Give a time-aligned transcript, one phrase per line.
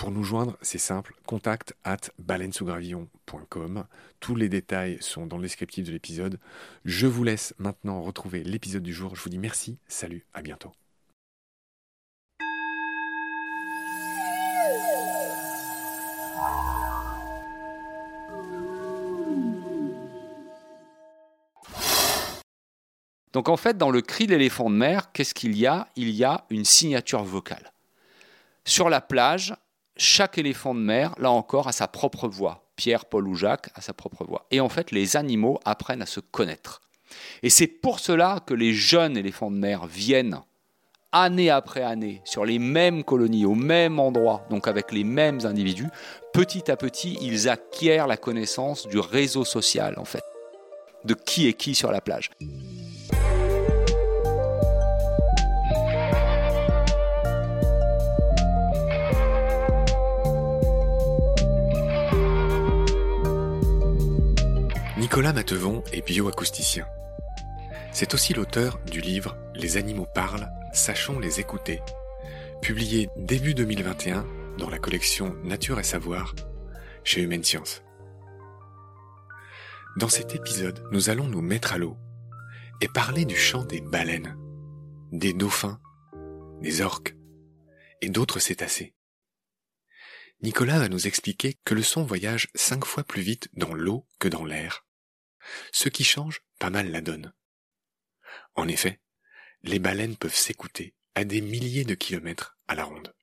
[0.00, 3.84] Pour nous joindre, c'est simple, contact at baleinesougravillon.com.
[4.18, 6.40] Tous les détails sont dans le descriptif de l'épisode.
[6.86, 9.14] Je vous laisse maintenant retrouver l'épisode du jour.
[9.14, 10.72] Je vous dis merci, salut, à bientôt.
[23.34, 25.88] Donc en fait, dans le cri de l'éléphant de mer, qu'est-ce qu'il y a?
[25.94, 27.74] Il y a une signature vocale.
[28.64, 29.54] Sur la plage,
[30.00, 32.64] chaque éléphant de mer, là encore, a sa propre voix.
[32.74, 34.46] Pierre, Paul ou Jacques a sa propre voix.
[34.50, 36.80] Et en fait, les animaux apprennent à se connaître.
[37.42, 40.40] Et c'est pour cela que les jeunes éléphants de mer viennent
[41.12, 45.88] année après année sur les mêmes colonies, au même endroit, donc avec les mêmes individus.
[46.32, 50.24] Petit à petit, ils acquièrent la connaissance du réseau social, en fait,
[51.04, 52.30] de qui est qui sur la plage.
[65.10, 66.86] Nicolas Matevon est bioacousticien.
[67.92, 71.82] C'est aussi l'auteur du livre Les animaux parlent, sachons les écouter,
[72.62, 74.24] publié début 2021
[74.56, 76.36] dans la collection Nature et Savoir
[77.02, 77.82] chez Humaine Science.
[79.96, 81.96] Dans cet épisode, nous allons nous mettre à l'eau
[82.80, 84.36] et parler du chant des baleines,
[85.10, 85.80] des dauphins,
[86.60, 87.16] des orques
[88.00, 88.94] et d'autres cétacés.
[90.40, 94.28] Nicolas va nous expliquer que le son voyage cinq fois plus vite dans l'eau que
[94.28, 94.84] dans l'air
[95.72, 97.32] ce qui change pas mal la donne.
[98.54, 99.00] En effet,
[99.62, 103.14] les baleines peuvent s'écouter à des milliers de kilomètres à la ronde.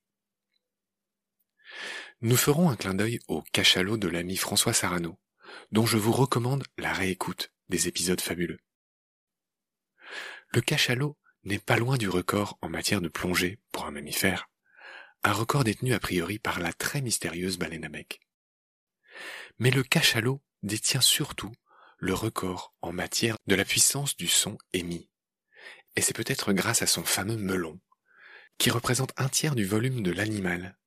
[2.22, 5.20] Nous ferons un clin d'œil au cachalot de l'ami François Sarano,
[5.72, 8.60] dont je vous recommande la réécoute des épisodes fabuleux.
[10.50, 14.50] Le cachalot n'est pas loin du record en matière de plongée pour un mammifère,
[15.24, 18.20] un record détenu a priori par la très mystérieuse baleine à bec.
[19.60, 21.52] Mais le cachalot détient surtout
[22.00, 25.10] le record en matière de la puissance du son émis.
[25.96, 27.80] Et c'est peut-être grâce à son fameux melon,
[28.60, 30.78] qui représente un tiers du volume de l'animal,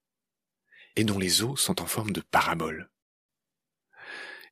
[0.94, 2.90] et dont les os sont en forme de parabole.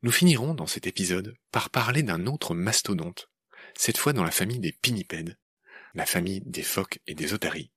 [0.03, 3.31] Nous finirons dans cet épisode par parler d'un autre mastodonte,
[3.77, 5.39] cette fois dans la famille des pinnipèdes,
[5.95, 7.73] la famille des phoques et des otaries.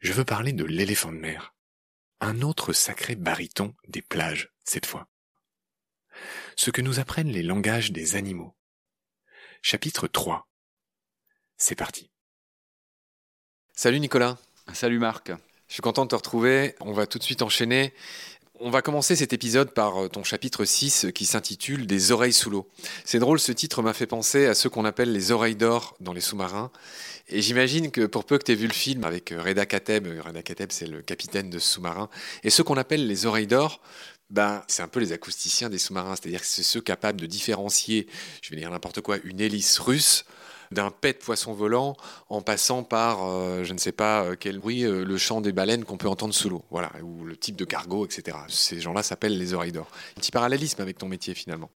[0.00, 1.54] Je veux parler de l'éléphant de mer,
[2.20, 5.11] un autre sacré baryton des plages, cette fois
[6.56, 8.54] ce que nous apprennent les langages des animaux.
[9.62, 10.48] Chapitre 3.
[11.56, 12.10] C'est parti.
[13.74, 14.38] Salut Nicolas.
[14.72, 15.30] Salut Marc.
[15.68, 16.74] Je suis content de te retrouver.
[16.80, 17.94] On va tout de suite enchaîner.
[18.60, 22.48] On va commencer cet épisode par euh, ton chapitre 6 qui s'intitule Des oreilles sous
[22.48, 22.68] l'eau.
[23.04, 26.12] C'est drôle, ce titre m'a fait penser à ceux qu'on appelle les oreilles d'or dans
[26.12, 26.70] les sous-marins.
[27.28, 30.06] Et j'imagine que pour peu que tu aies vu le film avec euh, Reda Kateb,
[30.06, 32.08] euh, Reda Kateb c'est le capitaine de ce sous-marin,
[32.44, 33.80] et ceux qu'on appelle les oreilles d'or,
[34.32, 38.08] ben, c'est un peu les acousticiens des sous-marins, c'est-à-dire que c'est ceux capables de différencier,
[38.42, 40.24] je vais dire n'importe quoi, une hélice russe
[40.72, 41.96] d'un pet de poisson volant
[42.30, 45.98] en passant par, euh, je ne sais pas quel bruit, le chant des baleines qu'on
[45.98, 48.38] peut entendre sous l'eau, voilà, ou le type de cargo, etc.
[48.48, 49.90] Ces gens-là s'appellent les oreilles d'or.
[50.14, 51.70] Petit parallélisme avec ton métier finalement.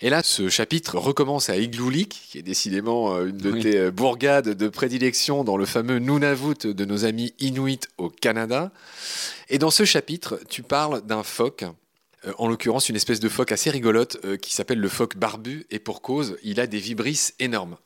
[0.00, 3.90] Et là, ce chapitre recommence à Igloolik, qui est décidément euh, une de tes euh,
[3.90, 8.72] bourgades de prédilection dans le fameux Nunavut de nos amis Inuits au Canada.
[9.48, 11.64] Et dans ce chapitre, tu parles d'un phoque,
[12.26, 15.78] euh, en l'occurrence une espèce de phoque assez rigolote qui s'appelle le phoque barbu, et
[15.78, 17.76] pour cause, il a des vibrisses énormes.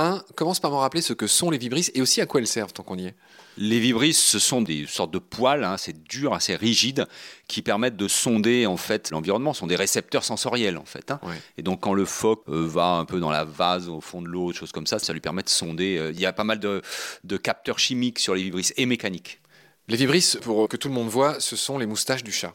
[0.00, 2.46] Un, commence par me rappeler ce que sont les vibrisses et aussi à quoi elles
[2.46, 3.16] servent tant qu'on y est.
[3.56, 7.08] Les vibrisses, ce sont des sortes de poils, hein, c'est dur, assez rigide,
[7.48, 9.54] qui permettent de sonder en fait l'environnement.
[9.54, 11.10] Ce sont des récepteurs sensoriels en fait.
[11.10, 11.18] Hein.
[11.56, 14.28] Et donc quand le phoque euh, va un peu dans la vase au fond de
[14.28, 15.98] l'eau, des choses comme ça, ça lui permet de sonder.
[15.98, 16.80] Euh, il y a pas mal de,
[17.24, 19.40] de capteurs chimiques sur les vibrisses et mécaniques.
[19.88, 22.54] Les vibrisses, pour que tout le monde voit, ce sont les moustaches du chat.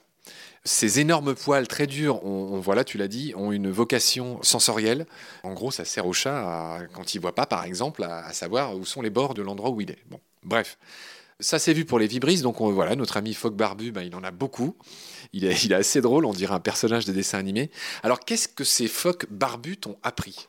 [0.65, 5.05] Ces énormes poils très durs, on, voilà, tu l'as dit, ont une vocation sensorielle.
[5.43, 8.85] En gros, ça sert au chat, quand il voit pas, par exemple, à, savoir où
[8.85, 9.99] sont les bords de l'endroit où il est.
[10.09, 10.77] Bon, bref.
[11.39, 14.23] Ça c'est vu pour les vibrisses, donc voilà, notre ami Phoque Barbu, ben, il en
[14.23, 14.77] a beaucoup.
[15.33, 17.69] Il est, il est assez drôle, on dirait un personnage de dessin animé.
[18.01, 20.47] Alors qu'est-ce que ces phoques barbus t'ont appris?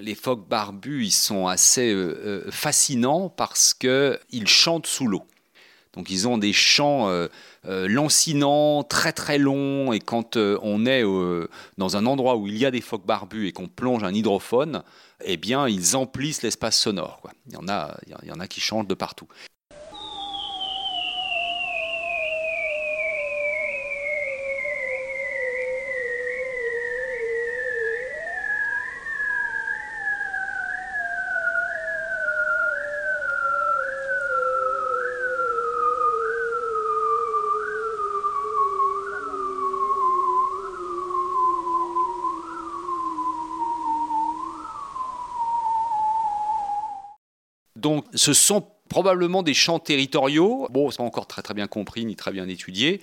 [0.00, 5.24] Les phoques barbus, ils sont assez euh, euh, fascinants parce qu'ils chantent sous l'eau.
[5.94, 7.28] Donc ils ont des chants euh,
[7.66, 11.02] euh, lancinants, très très longs, et quand euh, on est
[11.78, 14.82] dans un endroit où il y a des phoques barbus et qu'on plonge un hydrophone,
[15.22, 17.22] eh bien ils emplissent l'espace sonore.
[17.46, 19.28] Il, y en a, il y en a qui changent de partout.
[47.80, 50.68] Donc ce sont probablement des champs territoriaux.
[50.70, 53.00] Bon, c'est pas encore très très bien compris ni très bien étudié.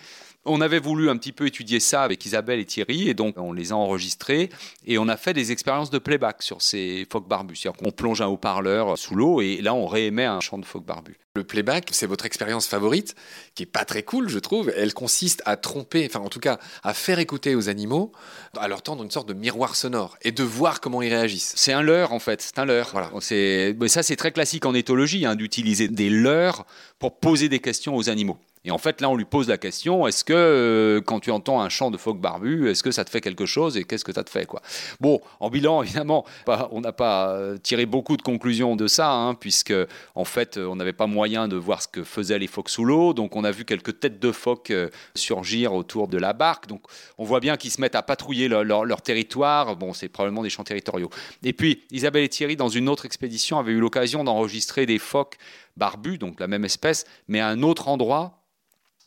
[0.50, 3.52] On avait voulu un petit peu étudier ça avec Isabelle et Thierry, et donc on
[3.52, 4.50] les a enregistrés,
[4.86, 7.58] et on a fait des expériences de playback sur ces phoques barbus.
[7.58, 10.86] C'est-à-dire qu'on plonge un haut-parleur sous l'eau, et là on réémet un chant de phoque
[10.86, 11.18] barbu.
[11.36, 13.14] Le playback, c'est votre expérience favorite,
[13.54, 14.74] qui est pas très cool, je trouve.
[14.76, 18.12] Elle consiste à tromper, enfin en tout cas à faire écouter aux animaux,
[18.58, 21.54] à leur tendre une sorte de miroir sonore, et de voir comment ils réagissent.
[21.58, 22.90] C'est un leurre en fait, c'est un leurre.
[22.94, 23.12] Voilà.
[23.32, 26.66] Mais ça c'est très classique en éthologie, hein, d'utiliser des leurres
[27.00, 28.38] pour poser des questions aux animaux.
[28.66, 31.62] Et en fait, là, on lui pose la question est-ce que euh, quand tu entends
[31.62, 34.14] un chant de phoque barbu, est-ce que ça te fait quelque chose et qu'est-ce que
[34.14, 34.62] ça te fait quoi?
[35.00, 36.26] Bon, en bilan, évidemment,
[36.72, 39.74] on n'a pas euh, tiré beaucoup de conclusions de ça, hein, puisque
[40.16, 43.14] en fait, on n'avait pas moyen de voir ce que faisaient les phoques sous l'eau.
[43.14, 46.68] Donc, on a vu quelques têtes de phoques euh, surgir autour de la barque.
[46.68, 46.82] Donc,
[47.18, 49.76] on voit bien qu'ils se mettent à patrouiller leur, territoire.
[49.76, 51.10] Bon, c'est probablement des champs territoriaux.
[51.44, 55.38] Et puis, Isabelle et Thierry, dans une autre expédition, avaient eu l'occasion d'enregistrer des phoques
[55.78, 58.38] barbus, donc la même espèce, mais à un autre endroit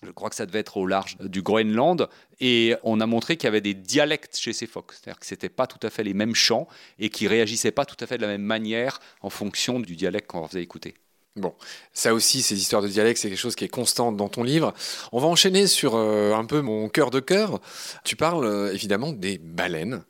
[0.02, 2.08] je crois que ça devait être au large du Groenland,
[2.40, 5.34] et on a montré qu'il y avait des dialectes chez ces phoques, c'est-à-dire que ce
[5.34, 6.66] n'étaient pas tout à fait les mêmes chants
[6.98, 10.30] et qui réagissaient pas tout à fait de la même manière en fonction du dialecte
[10.30, 10.94] qu'on leur faisait écouter.
[11.36, 11.54] Bon,
[11.92, 14.74] ça aussi, ces histoires de dialectes, c'est quelque chose qui est constant dans ton livre.
[15.12, 17.60] On va enchaîner sur euh, un peu mon cœur de cœur.
[18.02, 20.02] Tu parles euh, évidemment des baleines.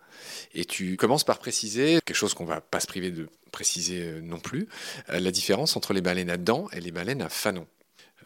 [0.52, 4.20] Et tu commences par préciser quelque chose qu'on va pas se priver de préciser euh,
[4.20, 4.68] non plus,
[5.08, 7.66] la différence entre les baleines à dents et les baleines à fanon.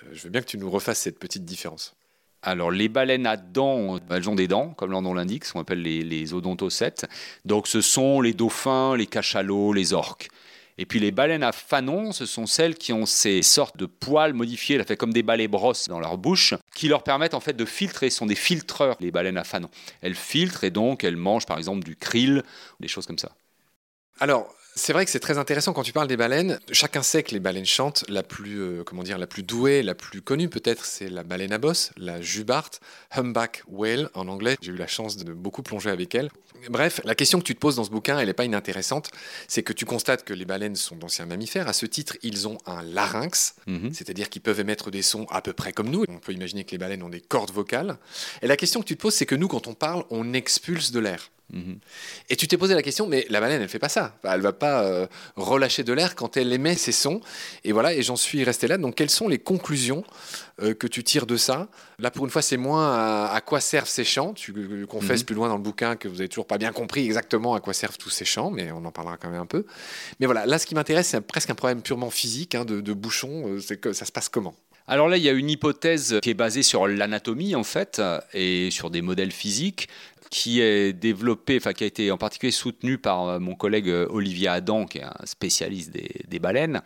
[0.03, 1.95] Euh, je veux bien que tu nous refasses cette petite différence.
[2.43, 5.61] Alors, les baleines à dents, elles ont des dents, comme leur nom l'indique, ce qu'on
[5.61, 7.07] appelle les odontocètes.
[7.47, 10.29] Donc, ce sont les dauphins, les cachalots, les orques.
[10.77, 14.35] Et puis les baleines à fanon, ce sont celles qui ont ces sortes de poils
[14.35, 17.65] modifiés, fait comme des balais brosses dans leur bouche, qui leur permettent en fait de
[17.65, 18.11] filtrer.
[18.11, 19.71] Ce sont des filtreurs, les baleines à fanon.
[20.01, 22.43] Elles filtrent et donc elles mangent par exemple du krill,
[22.81, 23.31] des choses comme ça.
[24.21, 26.59] Alors, c'est vrai que c'est très intéressant quand tu parles des baleines.
[26.73, 28.05] Chacun sait que les baleines chantent.
[28.09, 31.53] La plus, euh, comment dire, la plus douée, la plus connue peut-être, c'est la baleine
[31.53, 32.71] à bosse, la jubart,
[33.13, 34.57] humpback whale en anglais.
[34.61, 36.31] J'ai eu la chance de beaucoup plonger avec elle.
[36.71, 39.11] Bref, la question que tu te poses dans ce bouquin, elle n'est pas inintéressante.
[39.49, 41.69] C'est que tu constates que les baleines sont d'anciens mammifères.
[41.69, 43.93] À ce titre, ils ont un larynx, mhm.
[43.93, 46.05] c'est-à-dire qu'ils peuvent émettre des sons à peu près comme nous.
[46.09, 47.97] On peut imaginer que les baleines ont des cordes vocales.
[48.43, 50.91] Et la question que tu te poses, c'est que nous, quand on parle, on expulse
[50.91, 51.31] de l'air.
[51.53, 51.79] Mhm.
[52.31, 54.17] Et tu t'es posé la question, mais la baleine, elle fait pas ça.
[54.25, 55.07] Elle va pas euh,
[55.37, 57.21] relâcher de l'air quand elle émet ses sons.
[57.65, 58.79] Et voilà, et j'en suis resté là.
[58.79, 60.05] Donc, quelles sont les conclusions
[60.63, 61.69] euh, que tu tires de ça?
[61.99, 64.33] Là, pour une fois, c'est moins à, à quoi servent ces chants.
[64.35, 64.53] Tu
[64.89, 65.27] confesses Mhm.
[65.27, 67.73] plus loin dans le bouquin que vous avez toujours pas bien compris exactement à quoi
[67.73, 69.65] servent tous ces chants, mais on en parlera quand même un peu.
[70.21, 72.93] Mais voilà, là, ce qui m'intéresse, c'est presque un problème purement physique hein, de, de
[72.93, 73.45] bouchon.
[73.49, 74.55] Euh, C'est que ça se passe comment?
[74.87, 78.03] Alors là, il y a une hypothèse qui est basée sur l'anatomie en fait
[78.35, 79.89] et sur des modèles physiques
[80.35, 84.09] qui est développée, enfin qui a été en particulier soutenue par euh, mon collègue euh,
[84.11, 86.83] Olivier Adam, qui est un spécialiste des, baleines.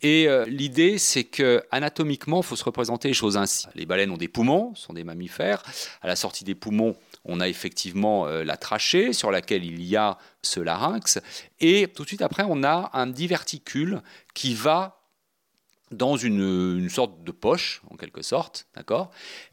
[0.00, 3.66] Et euh, l'idée, c'est que anatomiquement, il faut se représenter les choses ainsi.
[3.74, 5.62] Les baleines ont des poumons, sont des mammifères.
[6.00, 10.16] À la sortie des poumons, on a effectivement la trachée sur laquelle il y a
[10.40, 11.20] ce larynx.
[11.60, 14.00] Et tout de suite après, on a un diverticule
[14.32, 15.02] qui va
[15.90, 19.10] dans une, une sorte de poche, en quelque sorte, d'accord?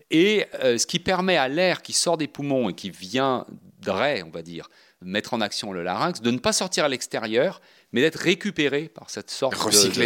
[0.10, 4.30] Et euh, ce qui permet à l'air qui sort des poumons et qui viendrait, on
[4.30, 4.70] va dire,
[5.02, 7.62] mettre en action le larynx, de ne pas sortir à l'extérieur,
[7.92, 9.54] mais d'être récupéré par cette sorte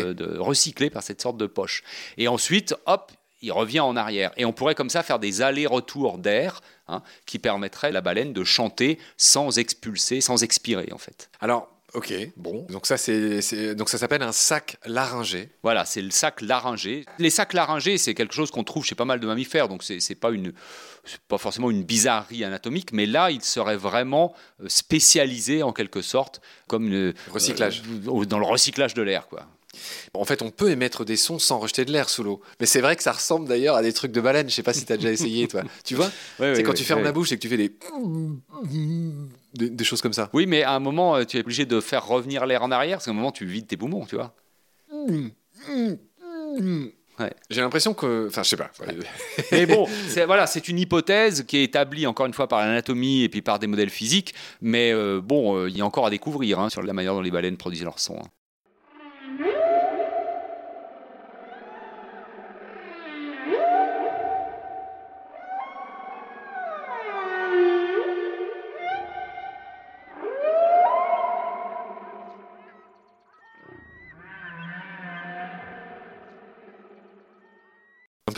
[0.03, 1.83] de, de- recyclé par cette sorte de poche.
[2.17, 4.31] Et ensuite, hop, il revient en arrière.
[4.37, 8.33] Et on pourrait comme ça faire des allers-retours d'air hein, qui permettraient à la baleine
[8.33, 11.29] de chanter sans expulser, sans expirer, en fait.
[11.39, 12.65] Alors, ok, bon.
[12.69, 15.49] Donc ça, c'est, donc ça s'appelle un sac laryngé.
[15.63, 17.05] Voilà, c'est le sac laryngé.
[17.19, 19.99] Les sacs laryngés, c'est quelque chose qu'on trouve chez pas mal de mammifères, donc c'est
[19.99, 20.53] c'est pas une,
[21.27, 26.41] pas forcément une bizarrerie anatomique, mais là, il serait vraiment euh, spécialisé en quelque sorte,
[26.67, 27.83] comme une, Recyclage.
[28.07, 29.47] euh, dans le recyclage de l'air, quoi.
[30.13, 32.41] En fait, on peut émettre des sons sans rejeter de l'air sous l'eau.
[32.59, 34.49] Mais c'est vrai que ça ressemble d'ailleurs à des trucs de baleine.
[34.49, 35.63] Je sais pas si tu as déjà essayé, toi.
[35.83, 36.09] Tu vois
[36.55, 37.71] C'est quand tu fermes la bouche et que tu fais des...
[39.53, 39.69] des...
[39.69, 40.29] des choses comme ça.
[40.33, 42.97] Oui, mais à un moment, euh, tu es obligé de faire revenir l'air en arrière,
[42.97, 44.33] parce qu'à un moment, tu vides tes poumons, tu vois.
[47.19, 47.33] Ouais.
[47.49, 48.27] J'ai l'impression que...
[48.27, 48.69] Enfin, je sais pas.
[49.51, 53.23] Mais bon, c'est voilà, c'est une hypothèse qui est établie encore une fois par l'anatomie
[53.23, 54.35] et puis par des modèles physiques.
[54.61, 57.21] Mais euh, bon, euh, il y a encore à découvrir hein, sur la manière dont
[57.21, 58.17] les baleines produisent leur son.
[58.17, 58.27] hein.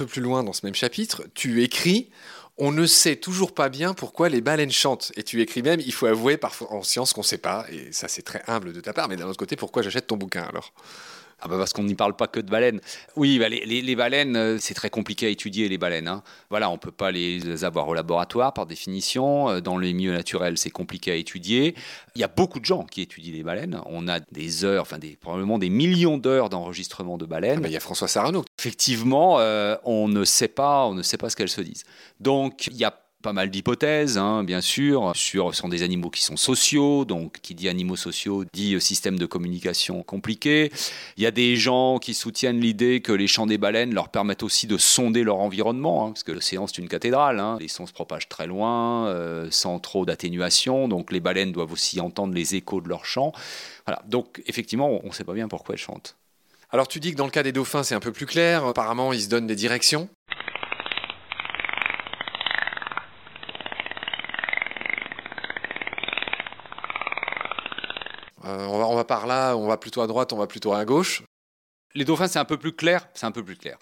[0.10, 2.10] Plus loin dans ce même chapitre, tu écris
[2.58, 5.14] On ne sait toujours pas bien pourquoi les baleines chantent.
[5.16, 7.66] Et tu écris même Il faut avouer parfois en science qu'on ne sait pas.
[7.72, 9.08] Et ça, c'est très humble de ta part.
[9.08, 10.74] Mais d'un autre côté, pourquoi j'achète ton bouquin alors?
[11.42, 12.82] Ah bah parce qu'on n'y parle pas que de baleines.
[13.16, 16.08] Oui, bah les, les- les baleines, euh, c'est très compliqué à étudier les baleines.
[16.08, 16.22] hein.
[16.50, 19.50] Voilà, on peut pas les avoir au laboratoire par définition.
[19.50, 21.76] Euh, Dans les milieux naturels, c'est compliqué à étudier.
[22.16, 23.82] Il y a beaucoup de gens qui étudient les baleines.
[23.86, 27.60] On a des heures, enfin des, probablement des millions d'heures d'enregistrement de Ah baleines.
[27.62, 28.44] bah, Il y a François Sarano.
[28.60, 31.84] Effectivement, euh, on ne sait pas, on ne sait pas ce qu'elles se disent.
[32.20, 36.10] Donc, il y a pas mal d'hypothèses, hein, bien sûr, sur ce sont des animaux
[36.10, 40.72] qui sont sociaux, donc qui dit animaux sociaux dit euh, système de communication compliqué.
[41.18, 44.44] Il y a des gens qui soutiennent l'idée que les chants des baleines leur permettent
[44.44, 47.58] aussi de sonder leur environnement, hein, parce que l'océan c'est une cathédrale, hein.
[47.60, 52.00] les sons se propagent très loin, euh, sans trop d'atténuation, donc les baleines doivent aussi
[52.00, 53.34] entendre les échos de leurs chants.
[53.86, 56.16] Voilà, donc effectivement, on ne sait pas bien pourquoi elles chantent.
[56.72, 58.64] Alors tu dis que dans le cas des dauphins, c'est un peu plus clair.
[58.66, 60.08] Apparemment, ils se donnent des directions.
[68.46, 71.24] Euh, on, va, par là, on va plutôt à droite, on va plutôt à gauche.
[71.96, 73.08] Les dauphins, c'est un peu plus clair.
[73.16, 73.78] C'est un peu plus clair.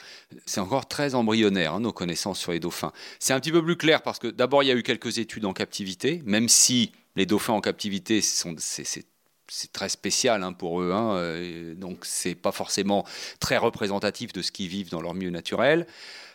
[0.46, 2.94] C'est encore très embryonnaire, hein, nos connaissances sur les dauphins.
[3.20, 5.46] C'est un petit peu plus clair parce que d'abord, il y a eu quelques études
[5.46, 9.06] en captivité, même si les dauphins en captivité, sont- c'est
[9.48, 10.92] c'est- très spécial hein, pour eux.
[10.94, 13.06] hein, euh, donc, c'est pas forcément
[13.40, 15.86] très représentatif de ce qu'ils vivent dans leur milieu naturel.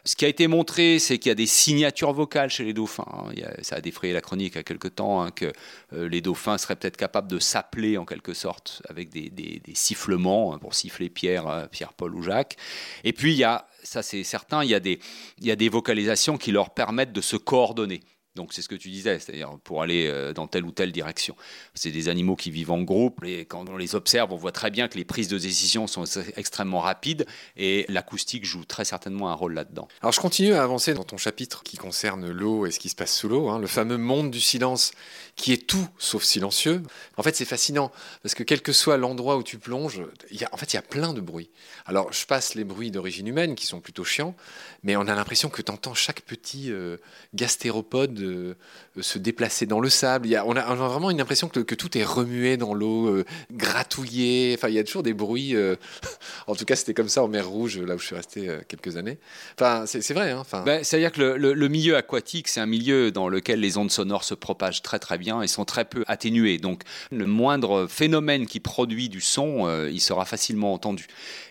[0.04, 3.06] Ce qui a été montré, c'est qu'il y a des signatures vocales chez les dauphins.
[3.12, 3.32] hein.
[3.44, 5.52] A- ça a défrayé la chronique il y a quelque temps, hein, que
[5.92, 9.30] euh, les dauphins seraient peut-être capables de s'appeler en quelque sorte avec des,
[9.74, 12.56] sifflements pour siffler Pierre, euh, Pierre, Paul ou Jacques.
[13.04, 16.70] Et puis il y a, ça c'est certain, il y a des vocalisations qui leur
[16.70, 18.00] permettent de se coordonner.
[18.34, 21.36] Donc c'est ce que tu disais, c'est-à-dire pour aller euh, dans telle ou telle direction.
[21.74, 24.70] C'est des animaux qui vivent en groupe et quand on les observe, on voit très
[24.70, 26.04] bien que les prises de décision sont
[26.36, 29.86] extrêmement rapides et l'acoustique joue très certainement un rôle là-dedans.
[30.00, 32.94] Alors je continue à avancer dans ton chapitre qui concerne l'eau et ce qui se
[32.94, 34.92] passe sous l'eau, hein, le fameux monde du silence
[35.36, 36.82] qui est tout sauf silencieux.
[37.16, 37.90] En fait c'est fascinant
[38.22, 40.76] parce que quel que soit l'endroit où tu plonges, il y a, en fait il
[40.76, 41.50] y a plein de bruits.
[41.86, 44.34] Alors je passe les bruits d'origine humaine qui sont plutôt chiants,
[44.82, 46.96] mais on a l'impression que tu entends chaque petit euh,
[47.34, 48.56] gastéropode de
[48.98, 50.28] euh, se déplacer dans le sable.
[50.44, 54.54] On, a, vraiment une impression que, tout est remué dans l'eau, euh, gratouillé.
[54.56, 55.54] Enfin, il y a toujours des bruits.
[56.46, 58.96] en tout cas, c'était comme ça en mer Rouge, là où je suis resté quelques
[58.96, 59.18] années.
[59.58, 60.30] Enfin, c'est vrai.
[60.30, 63.90] Hein, Ben, C'est-à-dire que le, le- milieu aquatique, c'est un milieu dans lequel les ondes
[63.90, 66.58] sonores se propagent très très bien et sont très peu atténuées.
[66.58, 71.06] Donc le moindre phénomène qui produit du son, euh, il sera facilement entendu.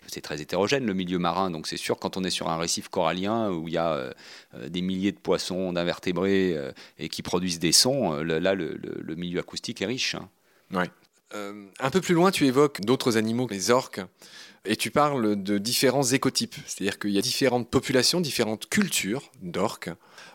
[0.08, 2.90] C'est très hétérogène le milieu marin, donc c'est sûr quand on est sur un récif
[2.90, 4.12] corallien où il y a euh,
[4.56, 6.56] euh, des milliers de poissons, d'invertébrés
[7.00, 10.16] et qui produisent des sons, là le milieu acoustique est riche.
[10.16, 10.30] hein.
[11.34, 14.02] Euh, un peu plus loin, tu évoques d'autres animaux, les orques,
[14.66, 16.56] et tu parles de différents écotypes.
[16.66, 19.90] C'est-à-dire qu'il y a différentes populations, différentes cultures d'orques.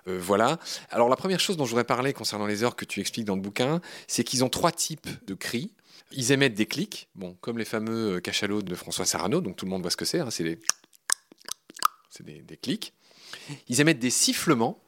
[0.09, 0.59] Euh, voilà.
[0.91, 3.37] Alors la première chose dont je voudrais parler concernant les orques que tu expliques dans
[3.37, 5.73] le bouquin, c'est qu'ils ont trois types de cris.
[6.13, 9.65] Ils émettent des clics, bon, comme les fameux euh, cachalots de François Sarano, donc tout
[9.65, 10.59] le monde voit ce que c'est, hein, c'est des...
[12.41, 12.95] des clics.
[13.69, 14.81] Ils émettent des sifflements.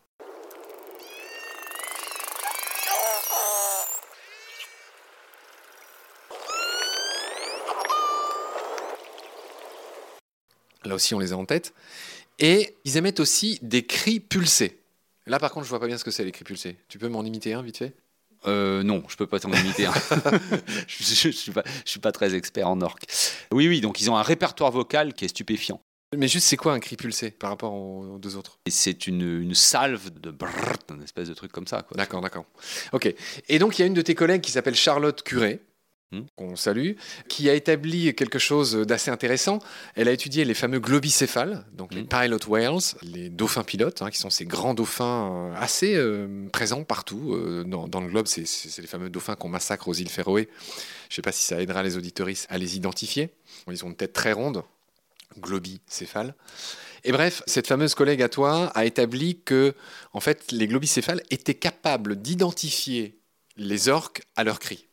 [10.88, 11.74] Là aussi, on les a en tête.
[12.38, 14.80] Et ils émettent aussi des cris pulsés.
[15.26, 16.76] Là, par contre, je vois pas bien ce que c'est, les cris pulsés.
[16.88, 17.94] Tu peux m'en imiter un, vite fait?
[18.46, 19.92] Euh, non, je peux pas t'en imiter un.
[20.86, 23.04] je, je, je suis pas, je suis pas très expert en orque.
[23.52, 25.80] Oui, oui, donc ils ont un répertoire vocal qui est stupéfiant.
[26.16, 28.58] Mais juste, c'est quoi un cri pulsé par rapport aux, deux autres?
[28.68, 31.84] C'est une, une salve de brrr, une espèce de truc comme ça.
[31.94, 32.46] D'accord, d'accord.
[32.92, 33.12] Ok.
[33.48, 35.60] Et donc, il y a une de tes collègues qui s'appelle Charlotte Curé.
[36.36, 36.92] Qu'on salue,
[37.28, 39.58] qui a établi quelque chose d'assez intéressant.
[39.94, 42.08] Elle a étudié les fameux globicéphales, donc les Hmm.
[42.08, 46.82] pilot whales, les dauphins pilotes, hein, qui sont ces grands dauphins euh, assez euh, présents
[46.84, 48.26] partout euh, dans, dans le globe.
[48.26, 50.48] C'est- les fameux dauphins qu'on massacre aux îles Féroé.
[51.08, 53.30] Je ne sais pas si ça aidera les auditoristes à les identifier.
[53.70, 54.62] Ils ont une tête très ronde,
[55.38, 56.34] globicéphales.
[57.04, 59.74] Et bref, cette fameuse collègue à toi a établi que,
[60.12, 63.18] en fait, les globicéphales étaient capables d'identifier
[63.56, 64.87] les orques à leurs cris.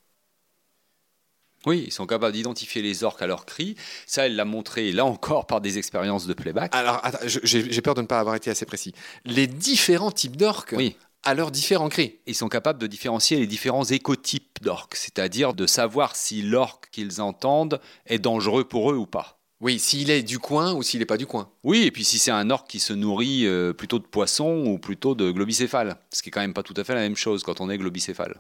[1.66, 3.76] Oui, ils sont capables d'identifier les orques à leurs cris.
[4.06, 6.74] Ça, elle l'a montré, là encore, par des expériences de playback.
[6.76, 8.94] Alors, j'ai peur de ne pas avoir été assez précis.
[9.26, 10.96] Les différents types d'orques Oui.
[11.24, 12.20] à leurs différents cris.
[12.28, 17.22] Ils sont capables de différencier les différents écotypes d'orques, c'est-à-dire de savoir si l'orque qu'ils
[17.22, 19.40] entendent est dangereux pour eux ou pas.
[19.62, 21.50] Oui, s'il est du coin ou s'il n'est pas du coin.
[21.64, 24.78] Oui, et puis si c'est un orque qui se nourrit euh, plutôt de poissons ou
[24.78, 27.42] plutôt de globicéphales, ce qui est quand même pas tout à fait la même chose
[27.42, 28.40] quand on est globicéphale.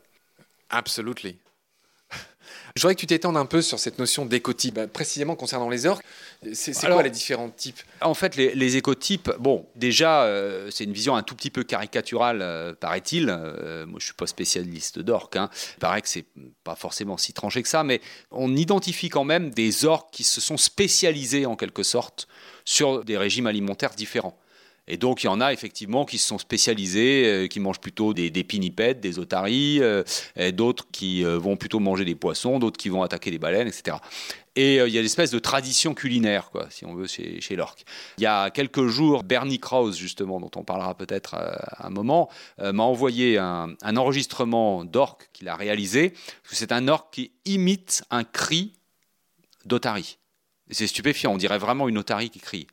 [0.69, 1.37] Absolutely.
[2.77, 5.85] Je voudrais que tu t'étendes un peu sur cette notion d'écotype, Bah, précisément concernant les
[5.85, 6.03] orques.
[6.51, 7.79] C'est quoi les différents types?
[8.01, 11.63] En fait, les, les écotypes, bon, déjà, euh, c'est une vision un tout petit peu
[11.63, 13.29] caricaturale, euh, paraît-il.
[13.29, 15.37] Euh, moi, je suis pas spécialiste d'orques.
[15.37, 15.49] Hein.
[15.77, 16.25] Il paraît que c'est
[16.65, 20.41] pas forcément si tranché que ça, mais on identifie quand même des orques qui se
[20.41, 22.27] sont spécialisés en quelque sorte
[22.65, 24.37] sur des régimes alimentaires différents.
[24.87, 28.13] Et donc, il y en a effectivement qui se sont spécialisés, euh, qui mangent plutôt
[28.13, 30.03] des, des pinnipèdes, des otaries, euh,
[30.53, 33.97] d'autres qui euh, vont plutôt manger des poissons, d'autres qui vont attaquer des baleines, etc.
[34.55, 37.57] Et il y a une espèce de tradition culinaire, quoi, si on veut, chez, chez
[37.57, 37.83] l'orque.
[38.17, 42.29] Il y a quelques jours, Bernie Krause, justement, dont on parlera peut-être à un moment,
[42.57, 46.13] m'a envoyé un, un enregistrement d'orque qu'il a réalisé.
[46.49, 48.71] C'est un orque qui imite un cri
[49.65, 50.19] d'otarie.
[50.71, 52.67] C'est stupéfiant, on dirait vraiment une otarie qui crie.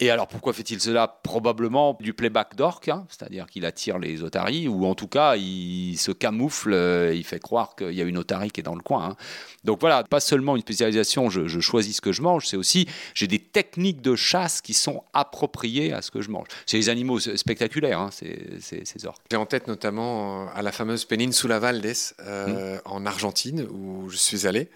[0.00, 4.66] Et alors pourquoi fait-il cela Probablement du playback d'orque, hein, c'est-à-dire qu'il attire les otaries,
[4.66, 8.18] ou en tout cas il se camoufle, euh, il fait croire qu'il y a une
[8.18, 9.10] otarie qui est dans le coin.
[9.10, 9.16] hein.
[9.62, 12.88] Donc voilà, pas seulement une spécialisation, je, je choisis ce que je mange, c'est aussi
[13.14, 16.48] j'ai des techniques de chasse qui sont appropriées à ce que je mange.
[16.66, 19.22] C'est des animaux spectaculaires, hein, ces, ces- ces orques.
[19.30, 24.16] J'ai en tête notamment euh, à la fameuse Peninsula Valdes euh, en Argentine où je
[24.16, 24.68] suis allé.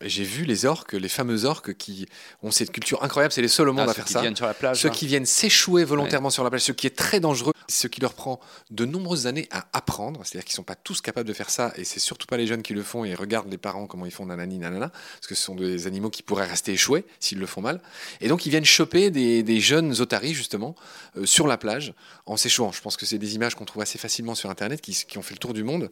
[0.00, 2.06] J'ai vu les orques, les fameux orques qui
[2.42, 3.32] ont cette culture incroyable.
[3.32, 4.20] C'est les seuls au monde Ah, à ceux faire qui ça.
[4.20, 4.80] viennent sur la plage.
[4.80, 4.92] Ceux hein.
[4.92, 8.14] qui viennent s'échouer volontairement sur la plage, ce qui est très dangereux, ce qui leur
[8.14, 10.20] prend de nombreuses années à apprendre.
[10.24, 12.46] C'est-à-dire qu'ils ne sont pas tous capables de faire ça, et c'est surtout pas les
[12.46, 15.34] jeunes qui le font et regardent les parents comment ils font nanani nanana, parce que
[15.34, 17.80] ce sont des animaux qui pourraient rester échoués s'ils le font mal.
[18.20, 20.76] Et donc ils viennent choper des, jeunes otaries justement
[21.16, 21.92] euh, sur la plage
[22.26, 22.72] en s'échouant.
[22.72, 25.34] Je pense que c'est des images qu'on trouve assez facilement sur Internet qui, ont fait
[25.34, 25.90] le tour du monde.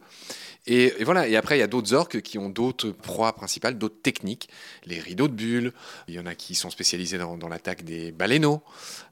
[0.65, 1.27] Et, voilà.
[1.27, 4.49] Et après il y a d'autres orques qui ont d'autres proies principales, d'autres techniques,
[4.85, 5.73] les rideaux de bulles.
[6.07, 8.61] Il y en a qui sont spécialisés dans, l'attaque des baleineaux,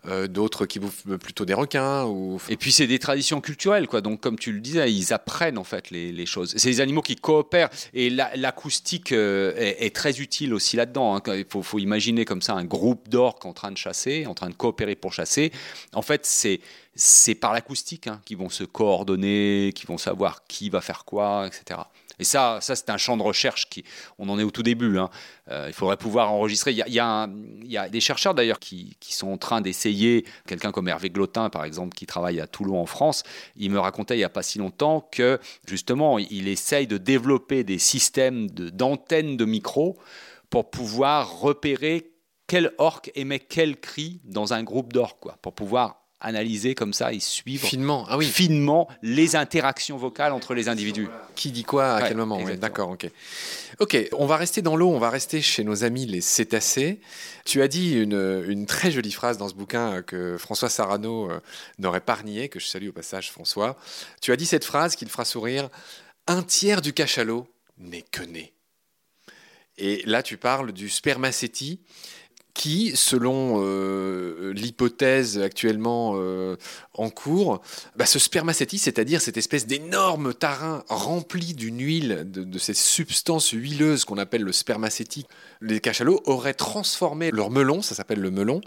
[0.08, 4.02] euh, d'autres qui bouffent plutôt des requins ou puis c'est des traditions culturelles, quoi.
[4.02, 6.54] Donc comme tu le disais, ils apprennent en fait les, choses.
[6.58, 11.16] C'est des animaux qui coopèrent et la- l'acoustique euh, est, très utile aussi là-dedans.
[11.16, 11.22] hein.
[11.28, 14.50] Il faut, faut imaginer comme ça un groupe d'orques en train de chasser, en train
[14.50, 15.52] de coopérer pour chasser.
[15.94, 16.60] En fait, c'est
[16.96, 21.48] c'est par l'acoustique hein, qu'ils vont se coordonner, qu'ils vont savoir qui va faire quoi,
[21.48, 21.82] etc.
[22.20, 23.84] Et ça, ça c'est un champ de recherche qui,
[24.18, 24.98] on en est au tout début.
[24.98, 25.10] Hein.
[25.50, 26.72] Euh, il faudrait pouvoir enregistrer.
[26.72, 27.28] Il y a,
[27.90, 32.06] des chercheurs d'ailleurs qui, sont en train d'essayer, quelqu'un comme Hervé Glotin par exemple, qui
[32.06, 33.24] travaille à Toulon en France,
[33.56, 37.64] il me racontait il n'y a pas si longtemps que justement, il essaye de développer
[37.64, 39.98] des systèmes d'antennes de, micros
[40.50, 42.12] pour pouvoir repérer
[42.48, 47.20] quel orque émet quel cri dans un groupe d'orques, pour pouvoir analyser comme ça et
[47.20, 48.26] suivre finement, ah oui.
[48.26, 51.08] finement les interactions vocales entre les individus.
[51.36, 53.10] Qui dit quoi à quel moment D'accord, ok.
[53.80, 57.00] Ok, on va rester dans l'eau, on va rester chez nos amis les cétacés.
[57.46, 61.40] Tu as dit une, très jolie phrase dans ce bouquin que François Sarano euh,
[61.78, 63.78] n'aurait pas renié, que je salue au passage François.
[64.22, 65.70] Tu as dit cette phrase qui le fera sourire
[66.26, 68.54] Un tiers du cachalot n'est que né.
[69.78, 71.82] Et là, tu parles du spermacétie
[72.56, 76.56] qui, selon euh, l'hypothèse actuellement euh,
[76.94, 77.62] en cours,
[77.98, 84.06] bah, ce spermacétie, c'est-à-dire cette espèce d'énorme tarin rempli d'une huile, de, ces substances huileuses
[84.06, 85.28] qu'on appelle le spermacétique,
[85.62, 88.62] les cachalots auraient transformé leur melon, ça s'appelle le melon,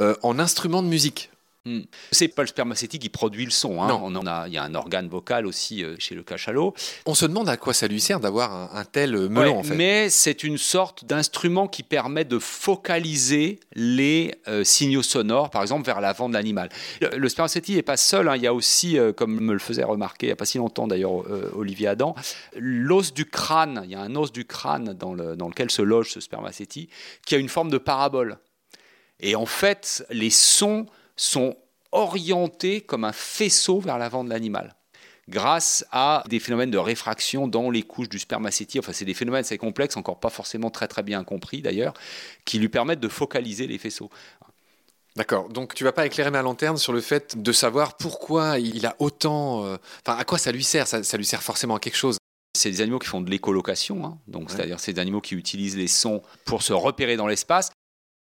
[0.00, 1.30] euh, en instrument de musique.
[1.68, 1.82] Hmm.
[2.12, 3.82] C'est pas le spermacétique qui produit le son.
[3.82, 4.00] Hein.
[4.02, 6.72] On a, il y a un organe vocal aussi euh, chez le cachalot.
[7.04, 9.74] On se demande à quoi ça lui sert d'avoir un, tel melon en fait.
[9.74, 15.84] Mais c'est une sorte d'instrument qui permet de focaliser les euh, signaux sonores, par exemple
[15.84, 16.70] vers l'avant de l'animal.
[17.00, 18.28] Le, spermacétique n'est pas seul.
[18.28, 18.36] Hein.
[18.36, 20.56] Il y a aussi, euh, comme me le faisait remarquer il n'y a pas si
[20.56, 22.14] longtemps d'ailleurs Olivier Adam,
[22.56, 23.82] l'os du crâne.
[23.84, 26.90] Il y a un os du crâne dans, le, dans lequel se loge ce spermacétique
[27.26, 28.38] qui a une forme de parabole.
[29.20, 30.86] Et en fait, les sons
[31.18, 31.56] sont
[31.92, 34.74] orientés comme un faisceau vers l'avant de l'animal
[35.28, 38.78] grâce à des phénomènes de réfraction dans les couches du spermacétie.
[38.78, 41.94] Enfin, c'est des phénomènes assez complexes, encore pas forcément très très bien compris d'ailleurs,
[42.44, 44.10] qui lui permettent de focaliser les faisceaux.
[45.16, 45.48] D'accord.
[45.48, 48.96] Donc tu vas pas éclairer ma lanterne sur le fait de savoir pourquoi il a
[49.00, 49.64] autant.
[49.64, 49.76] Euh,
[50.06, 50.86] enfin, à quoi ça lui sert?
[50.86, 52.18] Ça, lui sert forcément à quelque chose.
[52.56, 54.18] C'est des animaux qui font de l'écolocation, hein.
[54.26, 57.70] donc c'est-à-dire c'est des animaux qui utilisent les sons pour se repérer dans l'espace.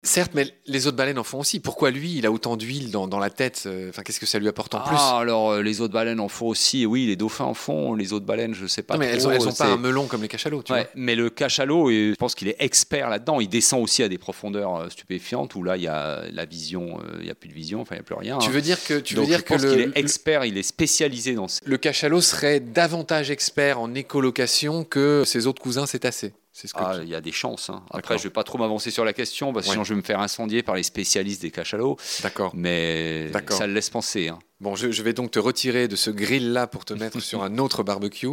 [0.05, 1.59] Certes, mais les autres baleines en font aussi.
[1.59, 4.47] Pourquoi lui, il a autant d'huile dans, la tête euh, Enfin, qu'est-ce que ça lui
[4.47, 4.97] apporte en plus?
[4.97, 6.87] Ah, alors euh, les autres baleines en font aussi.
[6.87, 7.95] Oui, les dauphins en font.
[7.95, 8.97] Les autres baleines, je sais pas.
[8.97, 10.63] mais elles n'ont pas un melon comme les cachalots.
[10.63, 13.41] Tu mais le cachalot, je pense qu'il est expert là-dedans.
[13.41, 17.01] Il descend aussi à des profondeurs euh, stupéfiantes où là, il y a la vision,
[17.19, 17.81] il n'y a plus de vision.
[17.81, 18.39] Enfin, il n'y a plus rien.
[18.39, 20.45] Tu veux dire que tu veux dire je pense qu'il est expert.
[20.45, 21.47] Il est spécialisé dans.
[21.65, 26.33] Le cachalot serait davantage expert en écolocation que ses autres cousins cétacés.
[26.75, 27.71] Ah, il y a des chances.
[27.71, 27.83] Hein.
[27.91, 30.01] Après, je ne vais pas trop m'avancer sur la question, parce que sinon je vais
[30.01, 31.97] me faire incendier par les spécialistes des cachalots.
[32.23, 32.53] D'accord.
[32.55, 34.29] Mais ça le laisse penser.
[34.29, 34.39] Hein.
[34.61, 37.85] Bon, je, vais donc te retirer de ce grill-là pour te mettre sur un autre
[37.85, 38.29] barbecue.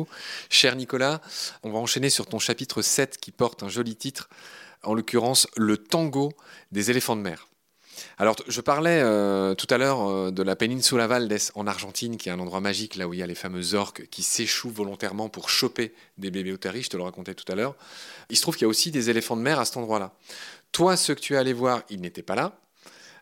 [0.49, 1.21] Cher Nicolas,
[1.63, 4.29] on va enchaîner sur ton chapitre 7 qui porte un joli titre,
[4.83, 6.33] en l'occurrence Le tango
[6.71, 7.47] des éléphants de mer.
[8.17, 12.29] Alors, je parlais euh, tout à l'heure euh, de la péninsula Valdes en Argentine, qui
[12.29, 15.29] est un endroit magique, là où il y a les fameux orques qui s'échouent volontairement
[15.29, 17.75] pour choper des bébés otaries, je te le racontais tout à l'heure.
[18.29, 20.13] Il se trouve qu'il y a aussi des éléphants de mer à cet endroit-là.
[20.71, 22.57] Toi, ceux que tu es allé voir, ils n'étaient pas là.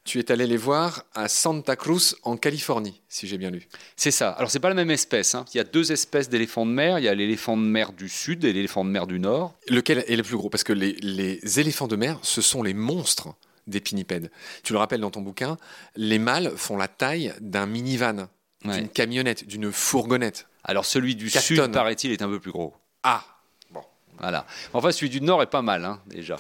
[0.06, 3.70] Tu es allé les voir à Santa Cruz, en Californie, si j'ai bien lu.
[3.96, 4.32] C'est ça.
[4.32, 5.34] Alors, c'est pas la même espèce.
[5.34, 5.46] Hein.
[5.54, 7.00] Il y a deux espèces d'éléphants de mer.
[7.00, 9.54] Il y a l'éléphant de mer du sud et l'éléphant de mer du nord.
[9.70, 10.50] Lequel est le plus gros?
[10.50, 13.30] Parce que les, les éléphants de mer, ce sont les monstres
[13.68, 14.32] des pinnipèdes.
[14.64, 15.58] Tu le rappelles dans ton bouquin,
[15.96, 18.28] les mâles font la taille d'un minivan,
[18.66, 20.48] d'une camionnette, d'une fourgonnette.
[20.64, 22.74] Alors celui du sud, paraît-il, est un peu plus gros.
[23.04, 23.24] Ah
[23.72, 23.82] Bon.
[24.20, 24.46] Voilà.
[24.74, 26.38] Enfin, celui du nord est pas mal, hein, déjà.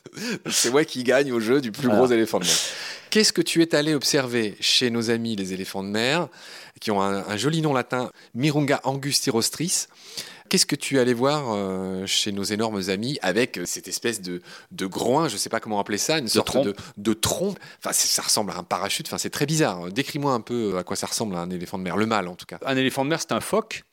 [0.50, 2.54] C'est moi qui gagne au jeu du plus gros éléphant de mer.
[3.10, 6.28] Qu'est-ce que tu es allé observer chez nos amis les éléphants de mer,
[6.80, 9.86] qui ont un, un joli nom latin, Mirunga angustirostris
[10.48, 14.42] Qu'est-ce que tu allais voir euh, chez nos énormes amis avec euh, cette espèce de,
[14.72, 17.58] de groin, je ne sais pas comment appeler ça, une sorte de, de trompe?
[17.78, 19.06] Enfin, ça ressemble à un parachute.
[19.06, 19.90] Enfin, c'est très bizarre.
[19.90, 22.46] Décris-moi un peu à quoi ça ressemble un éléphant de mer, le mâle en tout
[22.46, 22.58] cas.
[22.64, 23.84] Un éléphant de mer, c'est un phoque,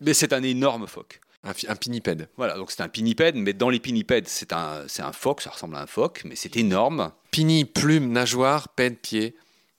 [0.00, 1.20] mais c'est un énorme phoque.
[1.42, 2.28] Un, un, pinnipède.
[2.36, 5.76] Voilà, donc c'est un pinnipède, mais dans les pinnipèdes, c'est un, un phoque, ça ressemble
[5.76, 7.12] à un phoque, mais c'est énorme.
[7.30, 9.34] Pinni, plume, nageoire, pède, pied.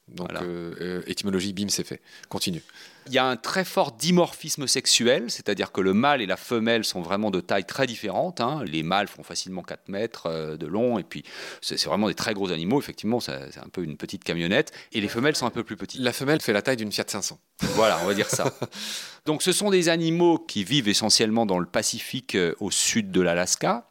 [0.08, 2.02] Donc, euh, étymologie, bim, c'est fait.
[2.30, 2.64] Continue.
[3.08, 6.84] Il y a un très fort dimorphisme sexuel, c'est-à-dire que le mâle et la femelle
[6.84, 8.42] sont vraiment de tailles très différentes.
[8.42, 8.64] Hein.
[8.66, 11.24] Les mâles font facilement 4 mètres euh, de long, et puis
[11.62, 15.08] c'est vraiment des très gros animaux, effectivement, c'est un peu une petite camionnette, et les
[15.08, 16.02] femelles sont un peu plus petites.
[16.02, 17.40] La femelle fait la taille d'une Fiat 500.
[17.76, 18.54] Voilà, on va dire ça.
[19.26, 23.22] Donc ce sont des animaux qui vivent essentiellement dans le Pacifique euh, au sud de
[23.22, 23.88] l'Alaska,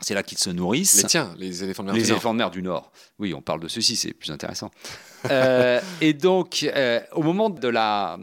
[0.00, 1.02] c'est là qu'ils se nourrissent.
[1.02, 2.92] Mais tiens, les éléphants de mer les du éléphants de mer du Nord.
[3.18, 4.70] Oui, on parle de ceci, c'est plus intéressant.
[5.28, 8.16] Euh, et donc, euh, au moment de la,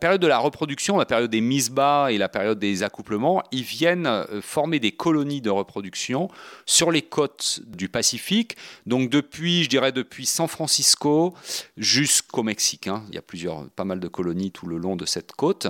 [0.00, 3.62] période de la reproduction, la période des mises bas et la période des accouplements, ils
[3.62, 6.28] viennent euh, former des colonies de reproduction
[6.66, 8.56] sur les côtes du Pacifique.
[8.86, 11.32] Donc, depuis, je dirais, depuis San Francisco
[11.76, 12.88] jusqu'au Mexique.
[12.88, 13.04] Hein.
[13.08, 15.68] Il y a plusieurs, pas mal de colonies tout le long de cette côte.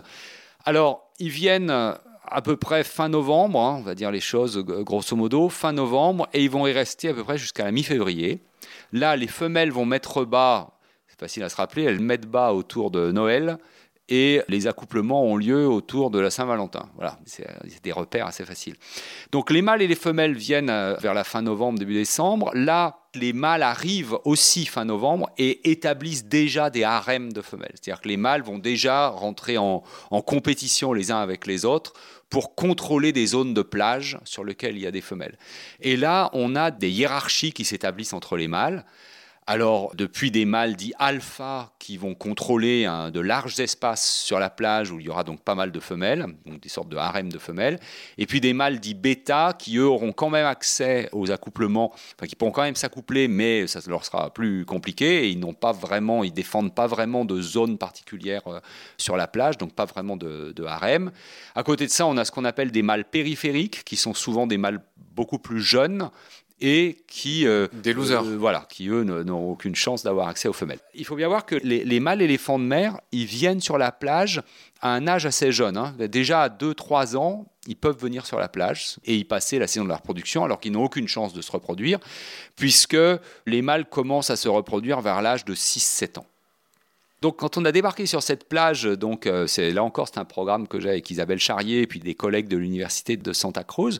[0.65, 1.71] Alors, ils viennent
[2.27, 6.29] à peu près fin novembre, hein, on va dire les choses grosso modo, fin novembre,
[6.33, 8.41] et ils vont y rester à peu près jusqu'à la mi-février.
[8.93, 12.91] Là, les femelles vont mettre bas, c'est facile à se rappeler, elles mettent bas autour
[12.91, 13.59] de Noël,
[14.09, 16.90] et les accouplements ont lieu autour de la Saint-Valentin.
[16.97, 17.47] Voilà, c'est
[17.83, 18.77] des repères assez faciles.
[19.33, 22.51] Donc les mâles et les femelles viennent euh, vers la fin novembre, début décembre.
[22.55, 27.73] Là, les mâles arrivent aussi fin novembre et établissent déjà des harems de femelles.
[27.75, 31.95] C'est-à-dire que les mâles vont déjà rentrer en, en, compétition les uns avec les autres
[32.29, 35.38] pour contrôler des zones de plage sur lesquelles il y a des femelles.
[35.81, 38.85] Et là, on a des hiérarchies qui s'établissent entre les mâles.
[39.47, 44.91] Alors, depuis des mâles dits alpha qui vont contrôler de larges espaces sur la plage
[44.91, 47.39] où il y aura donc pas mal de femelles, donc des sortes de harem de
[47.39, 47.79] femelles,
[48.17, 52.27] et puis des mâles dits bêta qui eux auront quand même accès aux accouplements, enfin
[52.27, 55.73] qui pourront quand même s'accoupler, mais ça leur sera plus compliqué et ils n'ont pas
[55.73, 58.61] vraiment, ils défendent pas vraiment de zones particulières euh,
[58.97, 61.13] sur la plage, donc pas vraiment de, de harem.
[61.55, 64.47] À côté de ça, on a ce qu'on appelle des mâles périphériques qui sont souvent
[64.47, 64.81] des mâles
[65.15, 66.11] beaucoup plus jeunes
[66.66, 70.55] et qui euh, des losers euh, voilà qui eux n'ont aucune chance d'avoir accès aux
[70.55, 70.79] femelles.
[70.94, 74.42] Il faut bien voir que les, mâles éléphants de mer ils viennent sur la plage
[74.81, 75.94] à un âge assez jeune hein.
[75.98, 79.85] déjà à 2-3 ans ils peuvent venir sur la plage et y passer la saison
[79.85, 81.98] de la reproduction alors qu'ils n'ont aucune chance de se reproduire
[82.57, 82.96] puisque
[83.44, 86.27] les mâles commencent à se reproduire vers l'âge de 6-7 ans.
[87.20, 90.27] Donc, quand on a débarqué sur cette plage, donc euh, c'est là encore c'est un
[90.27, 93.98] programme que j'ai avec Isabelle Charrier et puis des collègues de l'université de Santa Cruz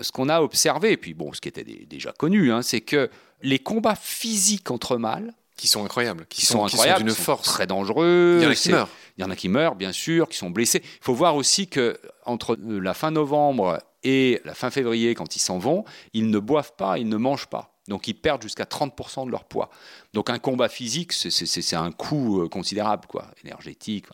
[0.00, 3.10] ce qu'on a observé, et puis bon, ce qui était déjà connu, hein, c'est que
[3.42, 8.38] les combats physiques entre mâles, qui sont incroyables, qui, sont, incroyables, d'une force très dangereux.
[8.40, 8.88] Il y en a qui meurent.
[9.16, 10.82] Il y en a qui meurent, bien sûr, qui sont blessés.
[10.84, 15.40] Il faut voir aussi que entre la fin novembre et la fin février, quand ils
[15.40, 17.75] s'en vont, ils ne boivent pas, ils ne mangent pas.
[17.88, 19.70] Donc ils perdent jusqu'à 30% de leur poids.
[20.12, 24.06] Donc un combat physique, c'est un coût euh, considérable, quoi, énergétique.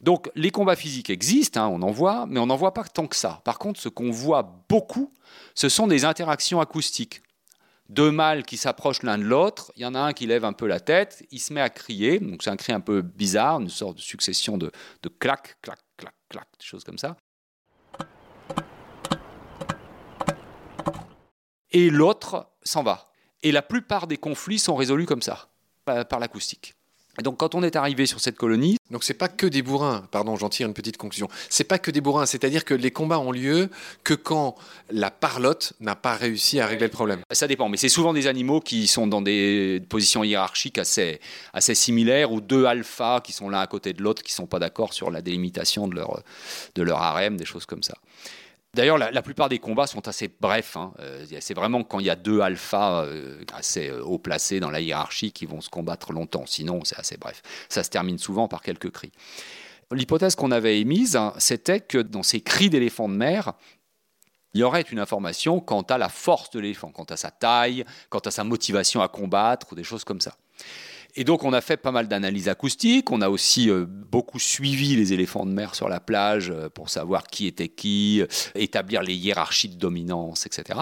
[0.00, 3.06] Donc les combats physiques existent, hein, on en voit, mais on n'en voit pas tant
[3.06, 3.40] que ça.
[3.44, 5.12] Par contre, ce qu'on voit beaucoup,
[5.54, 7.22] ce sont des interactions acoustiques.
[7.88, 10.52] Deux mâles qui s'approchent l'un de l'autre, il y en a un qui lève un
[10.52, 13.60] peu la tête, il se met à crier, donc c'est un cri un peu bizarre,
[13.60, 14.72] une sorte de succession de,
[15.04, 17.16] de clac, clac, clac, clac, des choses comme ça.
[21.70, 23.08] Et l'autre s'en va.
[23.42, 25.48] Et la plupart des conflits sont résolus comme ça,
[25.84, 26.74] par l'acoustique.
[27.18, 30.06] Et donc quand on est arrivé sur cette colonie, donc c'est pas que des bourrins,
[30.10, 31.28] pardon, j'en tire une petite conclusion.
[31.48, 33.70] C'est pas que des bourrins, c'est-à-dire que les combats ont lieu
[34.04, 34.54] que quand
[34.90, 37.20] la parlotte n'a pas réussi à régler le problème.
[37.30, 41.20] Ça dépend, mais c'est souvent des animaux qui sont dans des positions hiérarchiques assez
[41.52, 44.58] assez similaires ou deux alphas qui sont l'un à côté de l'autre qui sont pas
[44.58, 46.22] d'accord sur la délimitation de leur
[46.74, 47.94] de leur harem, des choses comme ça.
[48.76, 50.76] D'ailleurs, la, plupart des combats sont assez brefs.
[50.76, 50.92] Hein.
[51.00, 54.70] Euh, c'est vraiment quand il y a deux alphas euh, assez euh, haut placés dans
[54.70, 56.44] la hiérarchie qui vont se combattre longtemps.
[56.44, 57.40] Sinon, c'est assez bref.
[57.70, 59.12] Ça se termine souvent par quelques cris.
[59.92, 63.54] L'hypothèse qu'on avait émise, hein, c'était que dans ces cris d'éléphants de mer,
[64.52, 67.82] il y aurait une information quant à la force de l'éléphant, quant à sa taille,
[68.10, 70.36] quant à sa motivation à combattre, ou des choses comme ça.
[71.18, 73.10] Et donc, on a fait pas mal d'analyses acoustiques.
[73.10, 76.90] On a aussi euh, beaucoup suivi les éléphants de mer sur la plage euh, pour
[76.90, 80.78] savoir qui était qui, euh, établir les hiérarchies de dominance, etc.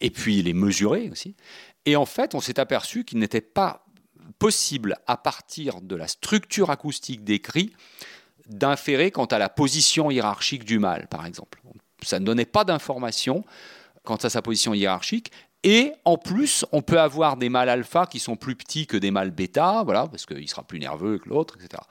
[0.00, 1.36] Et puis les mesurer aussi.
[1.84, 3.86] Et en fait, on s'est aperçu qu'il n'était pas
[4.40, 7.72] possible, à partir de la structure acoustique des cris,
[8.48, 11.62] d'inférer quant à la position hiérarchique du mâle, par exemple.
[12.02, 13.44] Ça ne donnait pas d'informations
[14.02, 15.30] quant à sa position hiérarchique,
[15.62, 19.10] et en plus, on peut avoir des mâles alpha qui sont plus petits que des
[19.10, 21.82] mâles bêta, voilà, parce qu'il sera plus nerveux que l'autre, etc.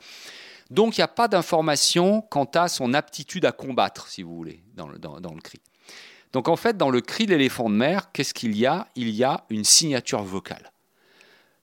[0.69, 4.63] Donc il n'y a pas d'information quant à son aptitude à combattre, si vous voulez,
[4.75, 5.59] dans le, dans, le cri.
[6.33, 8.87] Donc en fait, dans le cri de l'éléphant de mer, qu'est-ce qu'il y a?
[8.95, 10.71] Il y a une signature vocale.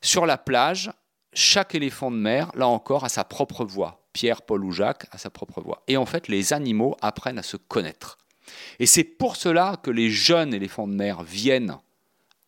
[0.00, 0.92] Sur la plage,
[1.32, 4.02] chaque éléphant de mer, là encore, a sa propre voix.
[4.12, 5.82] Pierre, Paul ou Jacques a sa propre voix.
[5.88, 8.18] Et en fait, les animaux apprennent à se connaître.
[8.78, 11.78] Et c'est pour cela que les jeunes éléphants de mer viennent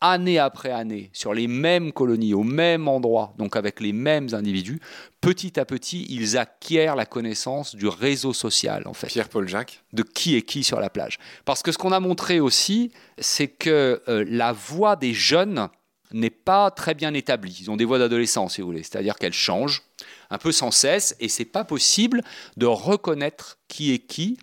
[0.01, 4.81] année après année, sur les mêmes colonies, au même endroit, donc avec les mêmes individus,
[5.21, 9.07] petit à petit, ils acquièrent la connaissance du réseau social, en fait.
[9.07, 9.83] Pierre-Paul Jacques.
[9.93, 11.19] De qui est qui sur la plage.
[11.45, 15.69] Parce que ce qu'on a montré aussi, c'est que euh, la voix des jeunes
[16.13, 17.57] n'est pas très bien établie.
[17.61, 18.83] Ils ont des voix d'adolescents, si vous voulez.
[18.83, 19.83] C'est-à-dire qu'elles changent
[20.31, 22.23] un peu sans cesse, et c'est pas possible
[22.57, 24.39] de reconnaître qui est qui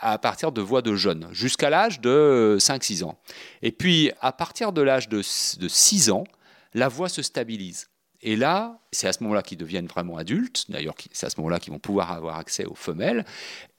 [0.00, 3.18] à partir de voix de jeunes, jusqu'à l'âge de 5-6 ans.
[3.62, 6.24] Et puis, à partir de l'âge de, 6 ans,
[6.74, 7.88] la voix se stabilise.
[8.22, 10.70] Et là, c'est à ce moment-là qu'ils deviennent vraiment adultes.
[10.70, 13.24] D'ailleurs, c'est à ce moment-là qu'ils vont pouvoir avoir accès aux femelles.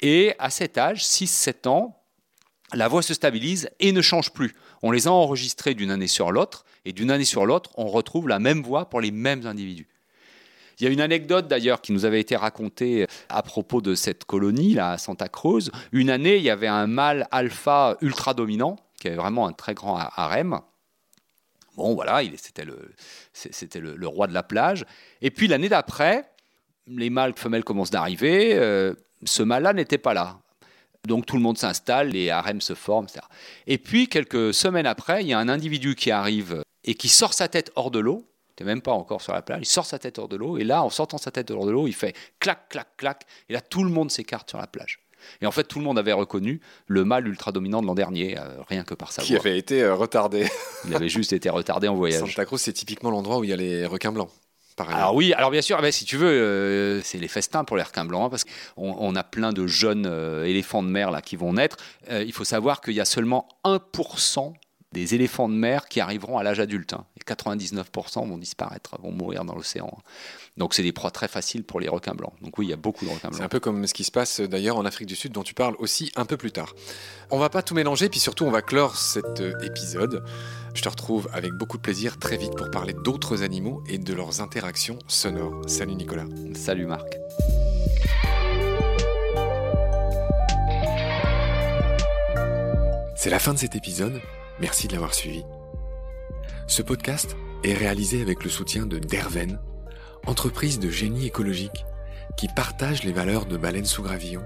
[0.01, 1.97] Et à cet âge, 6-7 ans,
[2.73, 4.55] la voix se stabilise et ne change plus.
[4.81, 8.27] On les a enregistrés d'une année sur l'autre, et d'une année sur l'autre, on retrouve
[8.27, 9.87] la même voix pour les mêmes individus.
[10.81, 14.25] Il y a une anecdote d'ailleurs qui nous avait été racontée à propos de cette
[14.25, 15.69] colonie là à Santa Cruz.
[15.91, 19.75] Une année, il y avait un mâle alpha ultra dominant qui avait vraiment un très
[19.75, 20.59] grand harem.
[21.77, 22.93] Bon, voilà, c'était le,
[23.31, 24.83] c'était le, le, roi de la plage.
[25.21, 26.27] Et puis l'année d'après,
[26.87, 28.55] les mâles femelles commencent d'arriver.
[28.55, 30.39] Euh, ce mâle-là n'était pas là.
[31.07, 33.19] Donc tout le monde s'installe, les harems se forment, etc.
[33.67, 37.35] Et puis quelques semaines après, il y a un individu qui arrive et qui sort
[37.35, 38.30] sa tête hors de l'eau.
[38.63, 39.59] Même pas encore sur la plage.
[39.61, 41.71] Il sort sa tête hors de l'eau et là, en sortant sa tête hors de
[41.71, 43.25] l'eau, il fait clac, clac, clac.
[43.49, 44.99] Et là, tout le monde s'écarte sur la plage.
[45.41, 48.37] Et en fait, tout le monde avait reconnu le mâle ultra dominant de l'an dernier,
[48.37, 50.47] euh, rien que par sa Qui avait été euh, retardé.
[50.85, 52.21] il avait juste été retardé en voyage.
[52.21, 54.29] Santa Cruz, c'est typiquement l'endroit où il y a les requins blancs.
[54.89, 57.77] Alors oui, alors bien sûr, eh ben, si tu veux, euh, c'est les festins pour
[57.77, 60.07] les requins blancs, hein, parce qu'on on a plein de jeunes
[60.43, 61.77] éléphants de mer là qui vont naître.
[62.09, 64.53] il faut savoir qu'il y a seulement 1%
[64.91, 66.93] des éléphants de mer qui arriveront à l'âge adulte.
[66.93, 67.05] Hein.
[67.17, 69.89] Et 99% vont disparaître, vont mourir dans l'océan.
[69.91, 70.01] Hein.
[70.57, 72.33] Donc c'est des proies très faciles pour les requins blancs.
[72.41, 73.37] Donc oui, il y a beaucoup de requins blancs.
[73.37, 75.53] C'est un peu comme ce qui se passe d'ailleurs en Afrique du Sud dont tu
[75.53, 76.73] parles aussi un peu plus tard.
[77.29, 80.25] On va pas tout mélanger, puis surtout on va clore cet euh, épisode.
[80.73, 84.13] Je te retrouve avec beaucoup de plaisir très vite pour parler d'autres animaux et de
[84.13, 85.61] leurs interactions sonores.
[85.67, 86.25] Salut Nicolas.
[86.53, 87.17] Salut Marc.
[93.15, 94.19] C'est la fin de cet épisode.
[94.61, 95.43] Merci de l'avoir suivi.
[96.67, 99.59] Ce podcast est réalisé avec le soutien de Derven,
[100.27, 101.83] entreprise de génie écologique
[102.37, 104.43] qui partage les valeurs de Baleine sous Gravillon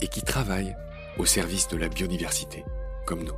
[0.00, 0.76] et qui travaille
[1.18, 2.64] au service de la biodiversité,
[3.06, 3.36] comme nous.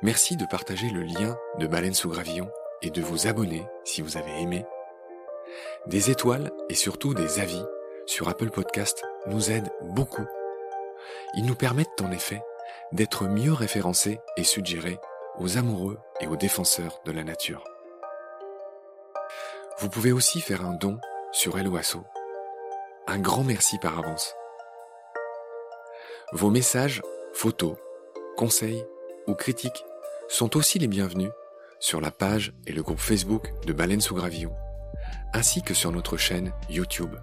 [0.00, 2.48] Merci de partager le lien de Baleine sous Gravillon
[2.80, 4.64] et de vous abonner si vous avez aimé.
[5.86, 7.62] Des étoiles et surtout des avis
[8.06, 10.26] sur Apple Podcast nous aident beaucoup
[11.34, 12.42] ils nous permettent en effet
[12.92, 14.98] d'être mieux référencés et suggérés
[15.38, 17.64] aux amoureux et aux défenseurs de la nature.
[19.78, 20.98] Vous pouvez aussi faire un don
[21.32, 22.04] sur Helloasso.
[23.06, 24.34] Un grand merci par avance.
[26.32, 27.76] Vos messages, photos,
[28.36, 28.84] conseils
[29.26, 29.84] ou critiques
[30.28, 31.30] sont aussi les bienvenus
[31.80, 34.54] sur la page et le groupe Facebook de Baleine sous Gravillon,
[35.32, 37.14] ainsi que sur notre chaîne YouTube.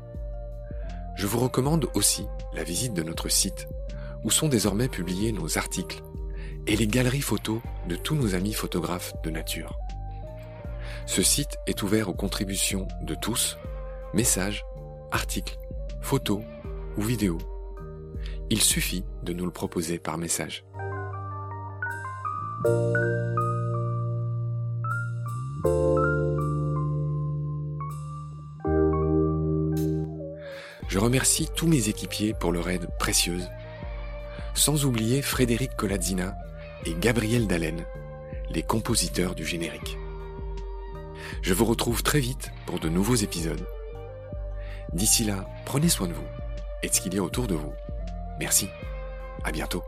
[1.16, 3.68] Je vous recommande aussi la visite de notre site
[4.26, 6.02] où sont désormais publiés nos articles
[6.66, 9.78] et les galeries photos de tous nos amis photographes de nature.
[11.06, 13.60] Ce site est ouvert aux contributions de tous,
[14.16, 14.66] messages,
[15.12, 15.60] articles,
[16.02, 16.42] photos
[16.98, 17.38] ou vidéos.
[18.50, 20.66] Il suffit de nous le proposer par message.
[30.88, 33.48] Je remercie tous mes équipiers pour leur aide précieuse
[34.56, 36.36] sans oublier Frédéric Colazzina
[36.86, 37.86] et Gabriel Dallen,
[38.50, 39.98] les compositeurs du générique.
[41.42, 43.68] Je vous retrouve très vite pour de nouveaux épisodes.
[44.94, 46.28] D'ici là, prenez soin de vous
[46.82, 47.74] et de ce qu'il y a autour de vous.
[48.40, 48.70] Merci.
[49.44, 49.84] À bientôt.